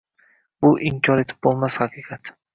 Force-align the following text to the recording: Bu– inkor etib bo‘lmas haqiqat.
Bu– 0.65 0.71
inkor 0.91 1.23
etib 1.25 1.41
bo‘lmas 1.49 1.79
haqiqat. 1.85 2.35